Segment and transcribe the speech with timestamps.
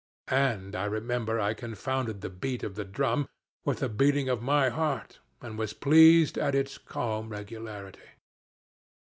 [0.29, 3.29] And I remember I confounded the beat of the drum
[3.65, 8.09] with the beating of my heart, and was pleased at its calm regularity.